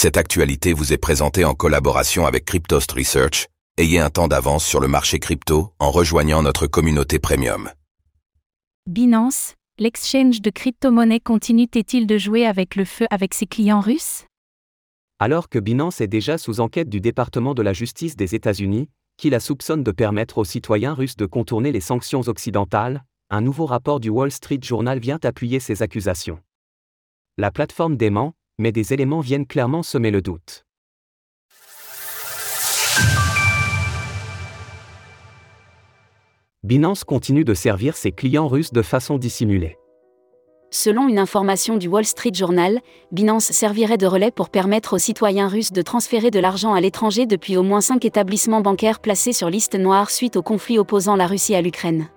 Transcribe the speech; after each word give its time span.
Cette 0.00 0.16
actualité 0.16 0.74
vous 0.74 0.92
est 0.92 0.96
présentée 0.96 1.44
en 1.44 1.54
collaboration 1.54 2.24
avec 2.24 2.44
Cryptost 2.44 2.92
Research. 2.92 3.48
Ayez 3.78 3.98
un 3.98 4.10
temps 4.10 4.28
d'avance 4.28 4.64
sur 4.64 4.78
le 4.78 4.86
marché 4.86 5.18
crypto 5.18 5.72
en 5.80 5.90
rejoignant 5.90 6.40
notre 6.40 6.68
communauté 6.68 7.18
premium. 7.18 7.68
Binance, 8.86 9.54
l'exchange 9.76 10.40
de 10.40 10.50
crypto-monnaies 10.50 11.18
continue-t-il 11.18 12.06
de 12.06 12.16
jouer 12.16 12.46
avec 12.46 12.76
le 12.76 12.84
feu 12.84 13.08
avec 13.10 13.34
ses 13.34 13.46
clients 13.46 13.80
russes? 13.80 14.24
Alors 15.18 15.48
que 15.48 15.58
Binance 15.58 16.00
est 16.00 16.06
déjà 16.06 16.38
sous 16.38 16.60
enquête 16.60 16.88
du 16.88 17.00
département 17.00 17.54
de 17.54 17.62
la 17.62 17.72
justice 17.72 18.14
des 18.14 18.36
États-Unis, 18.36 18.88
qui 19.16 19.30
la 19.30 19.40
soupçonne 19.40 19.82
de 19.82 19.90
permettre 19.90 20.38
aux 20.38 20.44
citoyens 20.44 20.94
russes 20.94 21.16
de 21.16 21.26
contourner 21.26 21.72
les 21.72 21.80
sanctions 21.80 22.20
occidentales, 22.20 23.02
un 23.30 23.40
nouveau 23.40 23.66
rapport 23.66 23.98
du 23.98 24.10
Wall 24.10 24.30
Street 24.30 24.60
Journal 24.62 25.00
vient 25.00 25.18
appuyer 25.24 25.58
ces 25.58 25.82
accusations. 25.82 26.38
La 27.36 27.50
plateforme 27.50 27.96
dément, 27.96 28.34
mais 28.58 28.72
des 28.72 28.92
éléments 28.92 29.20
viennent 29.20 29.46
clairement 29.46 29.82
semer 29.82 30.10
le 30.10 30.22
doute. 30.22 30.64
Binance 36.64 37.04
continue 37.04 37.44
de 37.44 37.54
servir 37.54 37.96
ses 37.96 38.12
clients 38.12 38.48
russes 38.48 38.72
de 38.72 38.82
façon 38.82 39.16
dissimulée. 39.16 39.78
Selon 40.70 41.08
une 41.08 41.18
information 41.18 41.78
du 41.78 41.88
Wall 41.88 42.04
Street 42.04 42.34
Journal, 42.34 42.80
Binance 43.10 43.52
servirait 43.52 43.96
de 43.96 44.06
relais 44.06 44.30
pour 44.30 44.50
permettre 44.50 44.94
aux 44.94 44.98
citoyens 44.98 45.48
russes 45.48 45.72
de 45.72 45.80
transférer 45.80 46.30
de 46.30 46.40
l'argent 46.40 46.74
à 46.74 46.80
l'étranger 46.80 47.24
depuis 47.24 47.56
au 47.56 47.62
moins 47.62 47.80
cinq 47.80 48.04
établissements 48.04 48.60
bancaires 48.60 49.00
placés 49.00 49.32
sur 49.32 49.48
liste 49.48 49.76
noire 49.76 50.10
suite 50.10 50.36
au 50.36 50.42
conflit 50.42 50.78
opposant 50.78 51.16
la 51.16 51.26
Russie 51.26 51.54
à 51.54 51.62
l'Ukraine. 51.62 52.08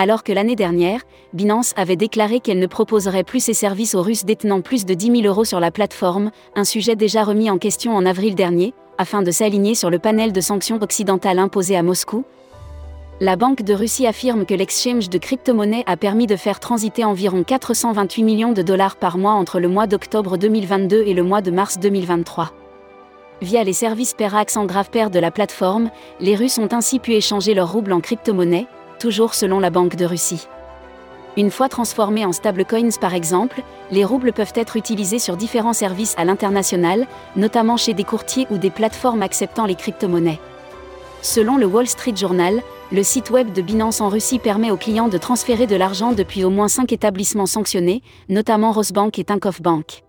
Alors 0.00 0.22
que 0.22 0.32
l'année 0.32 0.54
dernière, 0.54 1.00
Binance 1.32 1.74
avait 1.76 1.96
déclaré 1.96 2.38
qu'elle 2.38 2.60
ne 2.60 2.68
proposerait 2.68 3.24
plus 3.24 3.42
ses 3.42 3.52
services 3.52 3.96
aux 3.96 4.02
Russes 4.02 4.24
détenant 4.24 4.60
plus 4.60 4.86
de 4.86 4.94
10 4.94 5.22
000 5.22 5.26
euros 5.26 5.44
sur 5.44 5.58
la 5.58 5.72
plateforme, 5.72 6.30
un 6.54 6.62
sujet 6.62 6.94
déjà 6.94 7.24
remis 7.24 7.50
en 7.50 7.58
question 7.58 7.96
en 7.96 8.06
avril 8.06 8.36
dernier, 8.36 8.74
afin 8.96 9.22
de 9.22 9.32
s'aligner 9.32 9.74
sur 9.74 9.90
le 9.90 9.98
panel 9.98 10.32
de 10.32 10.40
sanctions 10.40 10.80
occidentales 10.80 11.40
imposées 11.40 11.76
à 11.76 11.82
Moscou, 11.82 12.24
la 13.20 13.34
Banque 13.34 13.62
de 13.62 13.74
Russie 13.74 14.06
affirme 14.06 14.46
que 14.46 14.54
l'exchange 14.54 15.10
de 15.10 15.18
crypto-monnaies 15.18 15.82
a 15.88 15.96
permis 15.96 16.28
de 16.28 16.36
faire 16.36 16.60
transiter 16.60 17.04
environ 17.04 17.42
428 17.42 18.22
millions 18.22 18.52
de 18.52 18.62
dollars 18.62 18.94
par 18.94 19.18
mois 19.18 19.32
entre 19.32 19.58
le 19.58 19.66
mois 19.66 19.88
d'octobre 19.88 20.36
2022 20.36 21.02
et 21.08 21.12
le 21.14 21.24
mois 21.24 21.42
de 21.42 21.50
mars 21.50 21.80
2023. 21.80 22.52
Via 23.42 23.64
les 23.64 23.72
services 23.72 24.14
Perax 24.14 24.56
en 24.56 24.64
grave 24.64 24.90
paire 24.90 25.10
de 25.10 25.18
la 25.18 25.32
plateforme, 25.32 25.90
les 26.20 26.36
Russes 26.36 26.58
ont 26.58 26.68
ainsi 26.70 27.00
pu 27.00 27.14
échanger 27.14 27.54
leurs 27.54 27.72
roubles 27.72 27.92
en 27.92 28.00
crypto-monnaie, 28.00 28.68
toujours 28.98 29.34
selon 29.34 29.60
la 29.60 29.70
Banque 29.70 29.96
de 29.96 30.04
Russie. 30.04 30.46
Une 31.36 31.50
fois 31.50 31.68
transformés 31.68 32.24
en 32.24 32.32
stablecoins 32.32 32.98
par 33.00 33.14
exemple, 33.14 33.62
les 33.92 34.04
roubles 34.04 34.32
peuvent 34.32 34.52
être 34.54 34.76
utilisés 34.76 35.18
sur 35.18 35.36
différents 35.36 35.72
services 35.72 36.14
à 36.18 36.24
l'international, 36.24 37.06
notamment 37.36 37.76
chez 37.76 37.94
des 37.94 38.04
courtiers 38.04 38.46
ou 38.50 38.58
des 38.58 38.70
plateformes 38.70 39.22
acceptant 39.22 39.64
les 39.64 39.76
crypto-monnaies. 39.76 40.40
Selon 41.22 41.56
le 41.56 41.66
Wall 41.66 41.86
Street 41.86 42.16
Journal, 42.16 42.60
le 42.90 43.02
site 43.02 43.30
web 43.30 43.52
de 43.52 43.62
Binance 43.62 44.00
en 44.00 44.08
Russie 44.08 44.38
permet 44.38 44.70
aux 44.70 44.76
clients 44.76 45.08
de 45.08 45.18
transférer 45.18 45.66
de 45.66 45.76
l'argent 45.76 46.12
depuis 46.12 46.44
au 46.44 46.50
moins 46.50 46.68
cinq 46.68 46.92
établissements 46.92 47.46
sanctionnés, 47.46 48.02
notamment 48.28 48.72
Rosbank 48.72 49.18
et 49.18 49.24
Tinkoff 49.24 49.60
Bank. 49.60 50.02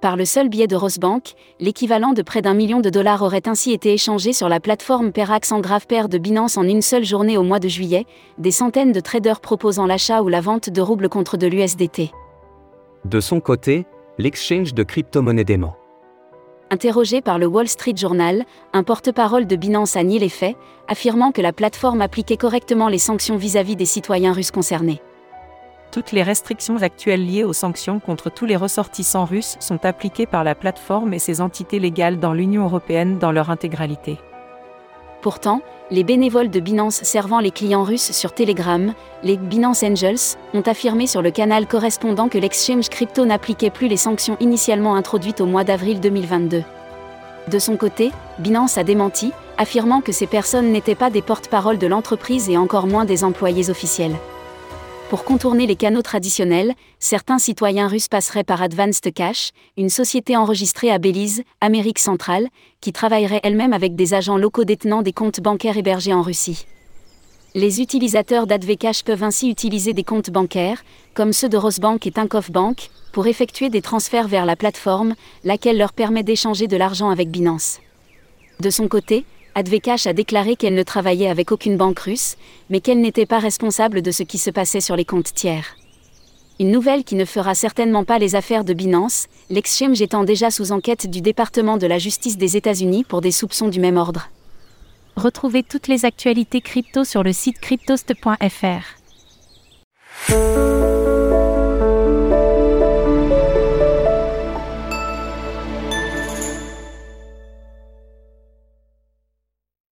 Par 0.00 0.16
le 0.16 0.24
seul 0.24 0.48
biais 0.48 0.68
de 0.68 0.76
Rosbank, 0.76 1.32
l'équivalent 1.58 2.12
de 2.12 2.22
près 2.22 2.40
d'un 2.40 2.54
million 2.54 2.78
de 2.78 2.88
dollars 2.88 3.22
aurait 3.22 3.48
ainsi 3.48 3.72
été 3.72 3.92
échangé 3.92 4.32
sur 4.32 4.48
la 4.48 4.60
plateforme 4.60 5.10
Perax 5.10 5.50
en 5.50 5.58
grave 5.58 5.88
paire 5.88 6.08
de 6.08 6.18
Binance 6.18 6.56
en 6.56 6.62
une 6.62 6.82
seule 6.82 7.04
journée 7.04 7.36
au 7.36 7.42
mois 7.42 7.58
de 7.58 7.66
juillet, 7.66 8.06
des 8.38 8.52
centaines 8.52 8.92
de 8.92 9.00
traders 9.00 9.40
proposant 9.40 9.86
l'achat 9.86 10.22
ou 10.22 10.28
la 10.28 10.40
vente 10.40 10.70
de 10.70 10.80
roubles 10.80 11.08
contre 11.08 11.36
de 11.36 11.48
l'USDT. 11.48 12.12
De 13.06 13.18
son 13.18 13.40
côté, 13.40 13.86
l'exchange 14.18 14.72
de 14.72 14.84
crypto-monnaies 14.84 15.44
dément. 15.44 15.74
Interrogé 16.70 17.20
par 17.20 17.40
le 17.40 17.46
Wall 17.46 17.66
Street 17.66 17.96
Journal, 17.96 18.44
un 18.72 18.84
porte-parole 18.84 19.48
de 19.48 19.56
Binance 19.56 19.96
a 19.96 20.04
nié 20.04 20.20
les 20.20 20.28
faits, 20.28 20.56
affirmant 20.86 21.32
que 21.32 21.40
la 21.40 21.52
plateforme 21.52 22.02
appliquait 22.02 22.36
correctement 22.36 22.88
les 22.88 22.98
sanctions 22.98 23.36
vis-à-vis 23.36 23.74
des 23.74 23.86
citoyens 23.86 24.32
russes 24.32 24.52
concernés. 24.52 25.00
Toutes 25.98 26.12
les 26.12 26.22
restrictions 26.22 26.80
actuelles 26.80 27.26
liées 27.26 27.42
aux 27.42 27.52
sanctions 27.52 27.98
contre 27.98 28.30
tous 28.30 28.46
les 28.46 28.54
ressortissants 28.54 29.24
russes 29.24 29.56
sont 29.58 29.84
appliquées 29.84 30.26
par 30.26 30.44
la 30.44 30.54
plateforme 30.54 31.12
et 31.12 31.18
ses 31.18 31.40
entités 31.40 31.80
légales 31.80 32.20
dans 32.20 32.32
l'Union 32.32 32.66
européenne 32.66 33.18
dans 33.18 33.32
leur 33.32 33.50
intégralité. 33.50 34.16
Pourtant, 35.22 35.60
les 35.90 36.04
bénévoles 36.04 36.50
de 36.50 36.60
Binance 36.60 37.02
servant 37.02 37.40
les 37.40 37.50
clients 37.50 37.82
russes 37.82 38.12
sur 38.12 38.32
Telegram, 38.32 38.94
les 39.24 39.36
Binance 39.36 39.82
Angels, 39.82 40.38
ont 40.54 40.60
affirmé 40.60 41.08
sur 41.08 41.20
le 41.20 41.32
canal 41.32 41.66
correspondant 41.66 42.28
que 42.28 42.38
l'exchange 42.38 42.90
crypto 42.90 43.26
n'appliquait 43.26 43.70
plus 43.70 43.88
les 43.88 43.96
sanctions 43.96 44.36
initialement 44.38 44.94
introduites 44.94 45.40
au 45.40 45.46
mois 45.46 45.64
d'avril 45.64 45.98
2022. 45.98 46.62
De 47.50 47.58
son 47.58 47.76
côté, 47.76 48.12
Binance 48.38 48.78
a 48.78 48.84
démenti, 48.84 49.32
affirmant 49.56 50.00
que 50.00 50.12
ces 50.12 50.28
personnes 50.28 50.70
n'étaient 50.70 50.94
pas 50.94 51.10
des 51.10 51.22
porte-paroles 51.22 51.78
de 51.78 51.88
l'entreprise 51.88 52.48
et 52.48 52.56
encore 52.56 52.86
moins 52.86 53.04
des 53.04 53.24
employés 53.24 53.68
officiels. 53.68 54.14
Pour 55.08 55.24
contourner 55.24 55.66
les 55.66 55.74
canaux 55.74 56.02
traditionnels, 56.02 56.74
certains 56.98 57.38
citoyens 57.38 57.88
russes 57.88 58.08
passeraient 58.08 58.44
par 58.44 58.60
Advanced 58.60 59.10
Cash, 59.14 59.52
une 59.78 59.88
société 59.88 60.36
enregistrée 60.36 60.90
à 60.90 60.98
Belize, 60.98 61.44
Amérique 61.62 61.98
centrale, 61.98 62.48
qui 62.82 62.92
travaillerait 62.92 63.40
elle-même 63.42 63.72
avec 63.72 63.96
des 63.96 64.12
agents 64.12 64.36
locaux 64.36 64.64
détenant 64.64 65.00
des 65.00 65.14
comptes 65.14 65.40
bancaires 65.40 65.78
hébergés 65.78 66.12
en 66.12 66.20
Russie. 66.20 66.66
Les 67.54 67.80
utilisateurs 67.80 68.46
d'AdvCash 68.46 69.02
peuvent 69.02 69.22
ainsi 69.22 69.48
utiliser 69.48 69.94
des 69.94 70.04
comptes 70.04 70.28
bancaires, 70.28 70.84
comme 71.14 71.32
ceux 71.32 71.48
de 71.48 71.56
Rosbank 71.56 72.06
et 72.06 72.12
Tinkoff 72.12 72.50
Bank, 72.50 72.90
pour 73.12 73.26
effectuer 73.26 73.70
des 73.70 73.80
transferts 73.80 74.28
vers 74.28 74.44
la 74.44 74.56
plateforme, 74.56 75.14
laquelle 75.42 75.78
leur 75.78 75.94
permet 75.94 76.22
d'échanger 76.22 76.66
de 76.66 76.76
l'argent 76.76 77.08
avec 77.08 77.30
Binance. 77.30 77.80
De 78.60 78.68
son 78.68 78.88
côté, 78.88 79.24
Advcash 79.58 80.06
a 80.06 80.12
déclaré 80.12 80.54
qu'elle 80.54 80.76
ne 80.76 80.84
travaillait 80.84 81.28
avec 81.28 81.50
aucune 81.50 81.76
banque 81.76 81.98
russe, 81.98 82.36
mais 82.70 82.80
qu'elle 82.80 83.00
n'était 83.00 83.26
pas 83.26 83.40
responsable 83.40 84.02
de 84.02 84.12
ce 84.12 84.22
qui 84.22 84.38
se 84.38 84.50
passait 84.50 84.80
sur 84.80 84.94
les 84.94 85.04
comptes 85.04 85.34
tiers. 85.34 85.74
Une 86.60 86.70
nouvelle 86.70 87.02
qui 87.02 87.16
ne 87.16 87.24
fera 87.24 87.56
certainement 87.56 88.04
pas 88.04 88.20
les 88.20 88.36
affaires 88.36 88.62
de 88.62 88.72
Binance, 88.72 89.26
l'exchange 89.50 90.00
étant 90.00 90.22
déjà 90.22 90.52
sous 90.52 90.70
enquête 90.70 91.10
du 91.10 91.22
département 91.22 91.76
de 91.76 91.88
la 91.88 91.98
justice 91.98 92.38
des 92.38 92.56
États-Unis 92.56 93.02
pour 93.02 93.20
des 93.20 93.32
soupçons 93.32 93.66
du 93.66 93.80
même 93.80 93.96
ordre. 93.96 94.28
Retrouvez 95.16 95.64
toutes 95.64 95.88
les 95.88 96.04
actualités 96.04 96.60
crypto 96.60 97.02
sur 97.02 97.24
le 97.24 97.32
site 97.32 97.58
cryptost.fr. 97.58 98.84